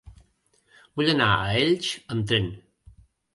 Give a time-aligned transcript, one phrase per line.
[1.01, 2.49] Vull anar a Elx amb tren.